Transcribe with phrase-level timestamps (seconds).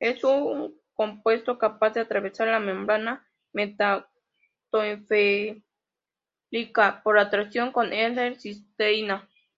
[0.00, 5.62] Es un compuesto capaz de atravesar la membrana hematoencefálica
[7.04, 9.28] por activación con L-cisteína.